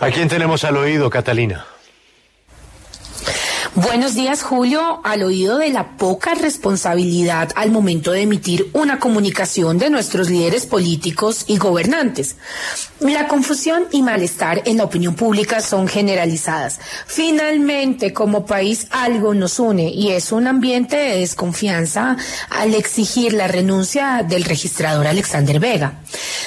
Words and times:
¿A 0.00 0.10
quién 0.10 0.28
tenemos 0.28 0.62
al 0.62 0.76
oído, 0.76 1.10
Catalina? 1.10 1.66
Buenos 3.80 4.16
días, 4.16 4.42
Julio. 4.42 5.00
Al 5.04 5.22
oído 5.22 5.58
de 5.58 5.68
la 5.68 5.96
poca 5.96 6.34
responsabilidad 6.34 7.50
al 7.54 7.70
momento 7.70 8.10
de 8.10 8.22
emitir 8.22 8.70
una 8.72 8.98
comunicación 8.98 9.78
de 9.78 9.88
nuestros 9.88 10.30
líderes 10.30 10.66
políticos 10.66 11.44
y 11.46 11.58
gobernantes. 11.58 12.34
La 12.98 13.28
confusión 13.28 13.84
y 13.92 14.02
malestar 14.02 14.62
en 14.64 14.78
la 14.78 14.84
opinión 14.84 15.14
pública 15.14 15.60
son 15.60 15.86
generalizadas. 15.86 16.80
Finalmente, 17.06 18.12
como 18.12 18.46
país, 18.46 18.88
algo 18.90 19.32
nos 19.32 19.60
une 19.60 19.88
y 19.90 20.10
es 20.10 20.32
un 20.32 20.48
ambiente 20.48 20.96
de 20.96 21.18
desconfianza 21.18 22.16
al 22.50 22.74
exigir 22.74 23.32
la 23.32 23.46
renuncia 23.46 24.24
del 24.28 24.42
registrador 24.42 25.06
Alexander 25.06 25.60
Vega. 25.60 26.00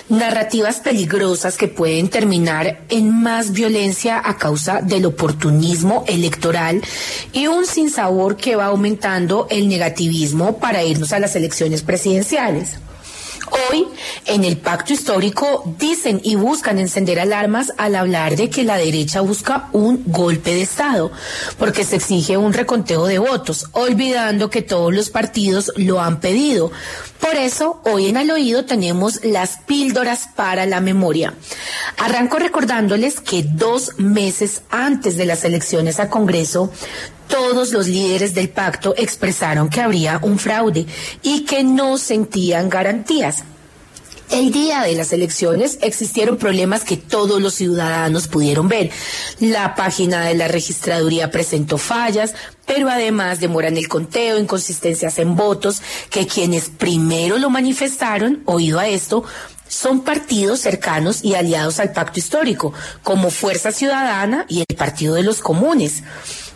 Narrativas 0.10 0.82
peligrosas 0.82 1.56
que 1.56 1.70
pueden 1.70 2.10
terminar 2.10 2.82
en 2.90 3.22
más 3.24 3.54
violencia 3.54 4.22
a 4.22 4.36
causa 4.36 4.82
del 4.82 5.06
oportunismo 5.06 6.04
electoral 6.08 6.82
y 7.34 7.48
un 7.48 7.66
sinsabor 7.66 8.38
que 8.38 8.56
va 8.56 8.66
aumentando 8.66 9.48
el 9.50 9.68
negativismo 9.68 10.58
para 10.58 10.84
irnos 10.84 11.14
a 11.14 11.20
las 11.20 11.36
elecciones 11.36 11.84
presidenciales. 11.84 12.80
Hoy, 13.52 13.86
en 14.26 14.46
el 14.46 14.58
pacto 14.58 14.94
histórico, 14.94 15.64
dicen 15.78 16.22
y 16.24 16.36
buscan 16.36 16.80
encender 16.80 17.20
alarmas 17.20 17.74
al 17.78 17.96
hablar 17.96 18.38
de 18.38 18.50
que 18.50 18.64
la 18.64 18.78
derecha 18.78 19.20
busca 19.20 19.68
un 19.74 20.04
golpe 20.06 20.56
de 20.56 20.62
Estado, 20.62 21.12
porque 21.58 21.84
se 21.84 21.98
exige 21.98 22.38
un 22.38 22.54
reconteo 22.54 23.06
de 23.06 23.20
votos, 23.20 23.68
olvidando 23.74 24.50
que 24.50 24.62
todos 24.62 24.94
los 24.94 25.10
partidos 25.10 25.74
lo 25.76 26.00
han 26.00 26.22
pedido. 26.22 26.72
Por 27.20 27.36
eso, 27.36 27.82
hoy 27.84 28.08
en 28.08 28.18
Al 28.18 28.32
Oído 28.32 28.64
tenemos 28.66 29.24
las 29.24 29.58
píldoras 29.68 30.30
para 30.36 30.66
la 30.66 30.80
memoria. 30.80 31.34
Arranco 31.98 32.40
recordándoles 32.40 33.20
que 33.20 33.44
dos 33.44 33.92
meses 33.98 34.62
antes 34.70 35.18
de 35.18 35.26
las 35.26 35.44
elecciones 35.44 36.00
a 36.00 36.10
Congreso, 36.10 36.72
todos 37.32 37.72
los 37.72 37.88
líderes 37.88 38.36
del 38.36 38.50
pacto 38.50 38.94
expresaron 38.98 39.70
que 39.70 39.82
habría 39.82 40.20
un 40.22 40.38
fraude 40.38 40.86
y 41.24 41.46
que 41.46 41.64
no 41.64 41.98
sentían 41.98 42.70
garantías. 42.70 43.46
El 44.30 44.52
día 44.52 44.84
de 44.84 44.96
las 44.96 45.12
elecciones 45.12 45.78
existieron 45.82 46.38
problemas 46.38 46.84
que 46.84 46.96
todos 46.96 47.42
los 47.42 47.54
ciudadanos 47.54 48.28
pudieron 48.28 48.68
ver. 48.70 48.90
La 49.40 49.76
página 49.76 50.26
de 50.26 50.36
la 50.36 50.48
registraduría 50.48 51.32
presentó 51.32 51.78
fallas, 51.78 52.34
pero 52.66 52.90
además 52.90 53.42
demoran 53.42 53.76
el 53.76 53.90
conteo, 53.90 54.40
inconsistencias 54.40 55.20
en 55.20 55.36
votos, 55.36 55.82
que 56.10 56.28
quienes 56.28 56.70
primero 56.70 57.40
lo 57.40 57.50
manifestaron, 57.50 58.42
oído 58.46 58.80
a 58.80 58.88
esto, 58.88 59.26
son 59.68 60.02
partidos 60.02 60.60
cercanos 60.60 61.24
y 61.24 61.36
aliados 61.36 61.80
al 61.80 61.92
pacto 61.92 62.20
histórico, 62.20 62.74
como 63.04 63.32
Fuerza 63.32 63.72
Ciudadana 63.72 64.46
y 64.48 64.64
el 64.68 64.76
Partido 64.78 65.16
de 65.16 65.24
los 65.24 65.40
Comunes. 65.40 66.04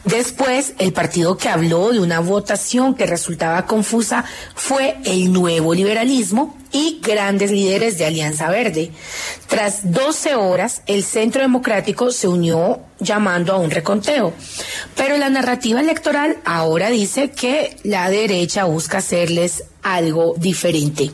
Después, 0.05 0.73
el 0.77 0.93
partido 0.93 1.35
que 1.35 1.49
habló 1.49 1.91
de 1.91 1.99
una 1.99 2.19
votación 2.19 2.93
que 2.93 3.07
resultaba 3.07 3.65
confusa 3.65 4.23
fue 4.53 4.97
el 5.03 5.33
nuevo 5.33 5.73
liberalismo 5.73 6.55
y 6.71 6.99
grandes 7.01 7.51
líderes 7.51 7.97
de 7.97 8.05
Alianza 8.05 8.49
Verde. 8.49 8.91
Tras 9.47 9.91
12 9.91 10.35
horas, 10.35 10.83
el 10.85 11.03
Centro 11.03 11.41
Democrático 11.41 12.11
se 12.11 12.27
unió 12.27 12.81
llamando 12.99 13.53
a 13.53 13.57
un 13.57 13.71
reconteo. 13.71 14.33
Pero 14.95 15.17
la 15.17 15.29
narrativa 15.29 15.79
electoral 15.79 16.37
ahora 16.45 16.89
dice 16.89 17.31
que 17.31 17.77
la 17.83 18.09
derecha 18.09 18.65
busca 18.65 18.99
hacerles 18.99 19.63
algo 19.81 20.35
diferente. 20.37 21.11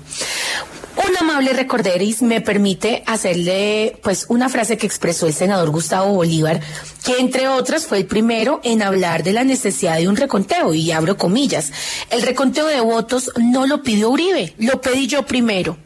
Un 0.98 1.18
amable 1.18 1.54
recorderis 1.54 2.22
me 2.22 2.42
permite 2.42 3.04
hacerle 3.08 3.98
pues 4.04 4.26
una 4.28 4.50
frase 4.50 4.78
que 4.78 4.86
expresó 4.86 5.26
el 5.26 5.34
senador 5.34 5.70
Gustavo 5.70 6.14
Bolívar, 6.14 6.60
que 7.04 7.18
entre 7.20 7.48
otras 7.48 7.86
fue 7.86 8.00
el 8.00 8.06
primero 8.06 8.62
en 8.64 8.82
hablar 8.82 9.24
de 9.24 9.34
la 9.34 9.44
necesidad 9.44 9.98
de 9.98 10.08
un 10.08 10.16
reconteo, 10.16 10.74
y 10.74 10.92
abro 10.92 11.18
comillas. 11.18 11.72
El 12.10 12.22
reconteo 12.22 12.68
de 12.68 12.82
votos 12.82 13.32
no 13.38 13.66
lo 13.66 13.82
pidió 13.82 14.10
Uribe, 14.10 14.54
lo 14.58 14.82
pedí 14.82 15.08
yo 15.08 15.26
primero. 15.26 15.78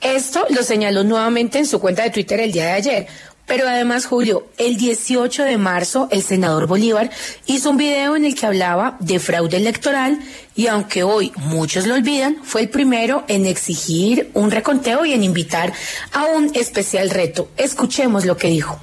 Esto 0.00 0.46
lo 0.50 0.62
señaló 0.62 1.04
nuevamente 1.04 1.58
en 1.58 1.66
su 1.66 1.80
cuenta 1.80 2.02
de 2.02 2.10
Twitter 2.10 2.40
el 2.40 2.52
día 2.52 2.66
de 2.66 2.72
ayer. 2.72 3.06
Pero 3.46 3.68
además, 3.68 4.06
Julio, 4.06 4.46
el 4.56 4.78
18 4.78 5.44
de 5.44 5.58
marzo 5.58 6.08
el 6.10 6.22
senador 6.22 6.66
Bolívar 6.66 7.10
hizo 7.46 7.70
un 7.70 7.76
video 7.76 8.16
en 8.16 8.24
el 8.24 8.34
que 8.34 8.46
hablaba 8.46 8.96
de 9.00 9.18
fraude 9.18 9.58
electoral 9.58 10.18
y 10.54 10.68
aunque 10.68 11.02
hoy 11.02 11.30
muchos 11.36 11.86
lo 11.86 11.94
olvidan, 11.94 12.38
fue 12.42 12.62
el 12.62 12.70
primero 12.70 13.24
en 13.28 13.44
exigir 13.44 14.30
un 14.32 14.50
reconteo 14.50 15.04
y 15.04 15.12
en 15.12 15.22
invitar 15.22 15.74
a 16.12 16.24
un 16.24 16.52
especial 16.54 17.10
reto. 17.10 17.50
Escuchemos 17.58 18.24
lo 18.24 18.38
que 18.38 18.48
dijo. 18.48 18.80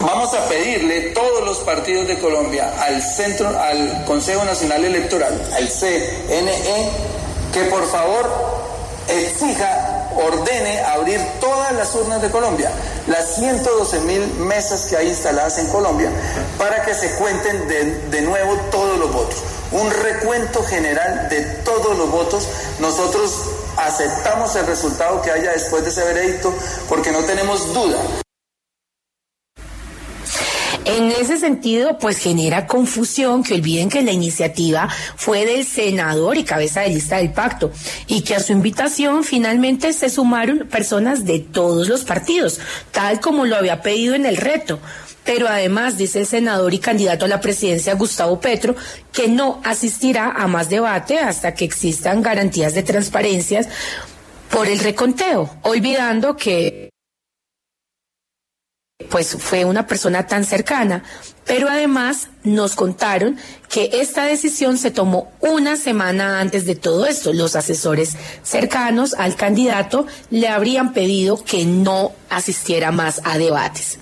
Vamos 0.00 0.32
a 0.32 0.48
pedirle 0.48 1.10
todos 1.10 1.44
los 1.44 1.58
partidos 1.58 2.08
de 2.08 2.18
Colombia 2.18 2.72
al 2.80 3.02
centro, 3.02 3.48
al 3.48 4.06
Consejo 4.06 4.42
Nacional 4.46 4.82
Electoral, 4.82 5.38
al 5.54 5.68
CNE, 5.68 6.90
que 7.52 7.64
por 7.64 7.86
favor 7.86 8.30
exija 9.08 10.08
ordene 10.16 10.80
abrir 10.80 11.20
todas 11.38 11.74
las 11.74 11.94
urnas 11.94 12.22
de 12.22 12.30
Colombia, 12.30 12.70
las 13.08 13.34
112 13.34 14.00
mil 14.00 14.26
mesas 14.38 14.86
que 14.86 14.96
hay 14.96 15.08
instaladas 15.08 15.58
en 15.58 15.66
Colombia, 15.68 16.10
para 16.56 16.82
que 16.82 16.94
se 16.94 17.16
cuenten 17.16 17.68
de, 17.68 17.84
de, 18.08 18.22
nuevo 18.22 18.56
todos 18.70 18.98
los 18.98 19.12
votos. 19.12 19.36
Un 19.70 19.90
recuento 19.90 20.62
general 20.64 21.28
de 21.28 21.42
todos 21.62 21.96
los 21.98 22.10
votos. 22.10 22.48
Nosotros 22.78 23.34
aceptamos 23.76 24.56
el 24.56 24.66
resultado 24.66 25.20
que 25.20 25.30
haya 25.30 25.52
después 25.52 25.84
de 25.84 25.90
ese 25.90 26.04
veredicto 26.04 26.54
porque 26.88 27.12
no 27.12 27.20
tenemos 27.20 27.74
duda. 27.74 27.98
En 30.96 31.12
ese 31.12 31.38
sentido, 31.38 31.98
pues 31.98 32.18
genera 32.18 32.66
confusión 32.66 33.44
que 33.44 33.54
olviden 33.54 33.88
que 33.88 34.02
la 34.02 34.10
iniciativa 34.10 34.88
fue 35.14 35.46
del 35.46 35.64
senador 35.64 36.36
y 36.36 36.42
cabeza 36.42 36.80
de 36.80 36.88
lista 36.88 37.18
del 37.18 37.32
pacto 37.32 37.70
y 38.08 38.22
que 38.22 38.34
a 38.34 38.40
su 38.40 38.50
invitación 38.50 39.22
finalmente 39.22 39.92
se 39.92 40.10
sumaron 40.10 40.66
personas 40.68 41.24
de 41.24 41.38
todos 41.38 41.88
los 41.88 42.02
partidos, 42.02 42.58
tal 42.90 43.20
como 43.20 43.46
lo 43.46 43.54
había 43.54 43.82
pedido 43.82 44.16
en 44.16 44.26
el 44.26 44.36
reto. 44.36 44.80
Pero 45.24 45.46
además, 45.46 45.96
dice 45.96 46.18
el 46.18 46.26
senador 46.26 46.74
y 46.74 46.80
candidato 46.80 47.26
a 47.26 47.28
la 47.28 47.40
presidencia 47.40 47.94
Gustavo 47.94 48.40
Petro, 48.40 48.74
que 49.12 49.28
no 49.28 49.60
asistirá 49.62 50.32
a 50.32 50.48
más 50.48 50.70
debate 50.70 51.20
hasta 51.20 51.54
que 51.54 51.66
existan 51.66 52.20
garantías 52.20 52.74
de 52.74 52.82
transparencia 52.82 53.64
por 54.50 54.66
el 54.66 54.80
reconteo, 54.80 55.54
olvidando 55.62 56.36
que 56.36 56.89
pues 59.08 59.36
fue 59.38 59.64
una 59.64 59.86
persona 59.86 60.26
tan 60.26 60.44
cercana, 60.44 61.02
pero 61.46 61.68
además 61.68 62.28
nos 62.44 62.74
contaron 62.74 63.36
que 63.68 63.90
esta 63.94 64.24
decisión 64.24 64.78
se 64.78 64.90
tomó 64.90 65.32
una 65.40 65.76
semana 65.76 66.40
antes 66.40 66.66
de 66.66 66.74
todo 66.76 67.06
esto. 67.06 67.32
Los 67.32 67.56
asesores 67.56 68.16
cercanos 68.42 69.14
al 69.14 69.36
candidato 69.36 70.06
le 70.30 70.48
habrían 70.48 70.92
pedido 70.92 71.42
que 71.42 71.64
no 71.64 72.12
asistiera 72.28 72.92
más 72.92 73.20
a 73.24 73.38
debates. 73.38 73.98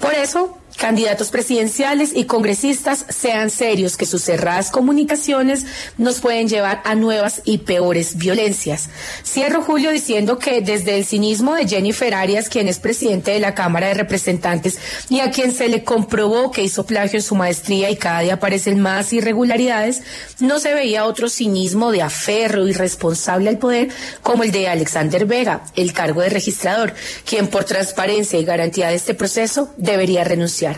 Por 0.00 0.14
eso, 0.14 0.58
candidatos 0.82 1.30
presidenciales 1.30 2.10
y 2.12 2.24
congresistas 2.24 3.06
sean 3.08 3.50
serios 3.50 3.96
que 3.96 4.04
sus 4.04 4.24
cerradas 4.24 4.72
comunicaciones 4.72 5.64
nos 5.96 6.18
pueden 6.18 6.48
llevar 6.48 6.82
a 6.84 6.96
nuevas 6.96 7.40
y 7.44 7.58
peores 7.58 8.16
violencias. 8.16 8.88
Cierro 9.24 9.62
Julio 9.62 9.92
diciendo 9.92 10.40
que 10.40 10.60
desde 10.60 10.98
el 10.98 11.04
cinismo 11.04 11.54
de 11.54 11.68
Jennifer 11.68 12.12
Arias, 12.12 12.48
quien 12.48 12.66
es 12.66 12.80
presidente 12.80 13.30
de 13.30 13.38
la 13.38 13.54
Cámara 13.54 13.86
de 13.86 13.94
Representantes 13.94 14.76
y 15.08 15.20
a 15.20 15.30
quien 15.30 15.52
se 15.52 15.68
le 15.68 15.84
comprobó 15.84 16.50
que 16.50 16.64
hizo 16.64 16.84
plagio 16.84 17.20
en 17.20 17.22
su 17.22 17.36
maestría 17.36 17.88
y 17.88 17.96
cada 17.96 18.22
día 18.22 18.34
aparecen 18.34 18.80
más 18.80 19.12
irregularidades, 19.12 20.02
no 20.40 20.58
se 20.58 20.74
veía 20.74 21.06
otro 21.06 21.28
cinismo 21.28 21.92
de 21.92 22.02
aferro 22.02 22.66
irresponsable 22.66 23.50
al 23.50 23.58
poder 23.58 23.90
como 24.20 24.42
el 24.42 24.50
de 24.50 24.66
Alexander 24.66 25.26
Vega, 25.26 25.62
el 25.76 25.92
cargo 25.92 26.22
de 26.22 26.30
registrador, 26.30 26.92
quien 27.24 27.46
por 27.46 27.62
transparencia 27.62 28.40
y 28.40 28.44
garantía 28.44 28.88
de 28.88 28.96
este 28.96 29.14
proceso 29.14 29.72
debería 29.76 30.24
renunciar. 30.24 30.71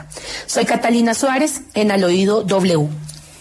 Soy 0.46 0.64
Catalina 0.64 1.14
Suárez 1.14 1.62
en 1.74 1.90
Al 1.90 2.04
Oído 2.04 2.42
W. 2.42 2.88